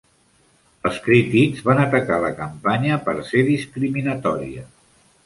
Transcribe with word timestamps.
Els 0.89 0.95
crítics 1.07 1.61
van 1.67 1.81
atacar 1.83 2.17
la 2.23 2.31
campanya 2.39 2.97
per 3.05 3.15
ser 3.29 3.45
discriminatòria. 3.51 4.65